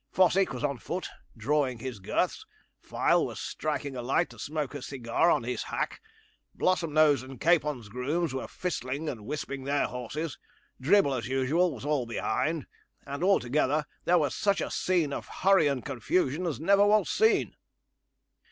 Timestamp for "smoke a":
4.39-4.81